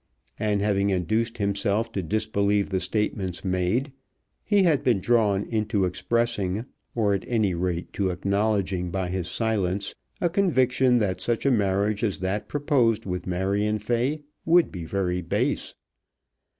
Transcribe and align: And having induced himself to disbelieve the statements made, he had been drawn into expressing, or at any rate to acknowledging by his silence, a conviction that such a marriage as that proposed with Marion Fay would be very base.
And 0.39 0.61
having 0.63 0.89
induced 0.89 1.37
himself 1.37 1.91
to 1.91 2.01
disbelieve 2.01 2.71
the 2.71 2.79
statements 2.79 3.45
made, 3.45 3.91
he 4.43 4.63
had 4.63 4.83
been 4.83 4.99
drawn 4.99 5.43
into 5.45 5.85
expressing, 5.85 6.65
or 6.95 7.13
at 7.13 7.23
any 7.27 7.53
rate 7.53 7.93
to 7.93 8.09
acknowledging 8.09 8.89
by 8.89 9.09
his 9.09 9.27
silence, 9.27 9.93
a 10.19 10.27
conviction 10.27 10.97
that 10.97 11.21
such 11.21 11.45
a 11.45 11.51
marriage 11.51 12.03
as 12.03 12.17
that 12.17 12.47
proposed 12.47 13.05
with 13.05 13.27
Marion 13.27 13.77
Fay 13.77 14.23
would 14.43 14.71
be 14.71 14.85
very 14.85 15.21
base. 15.21 15.75